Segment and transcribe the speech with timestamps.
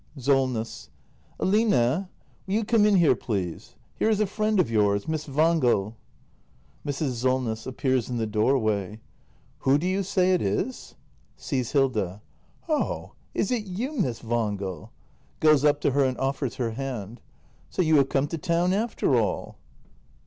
[0.17, 0.89] Solness.
[1.39, 1.69] Aline!
[1.73, 2.07] Will
[2.47, 3.75] you come in here, please.
[3.99, 5.95] Here is a friend of yours— Miss Wangel.
[6.83, 7.21] Mrs.
[7.21, 7.67] Solness.
[7.67, 8.99] [Appears in the doorway.]
[9.59, 10.95] Who do you say it is?
[11.37, 12.23] [Sees Hilda.]
[12.67, 14.89] Oh, is it you, Miss Wangel?
[15.39, 17.21] [Goes up to her and offers her hand.]
[17.69, 19.59] So you have come to town after all.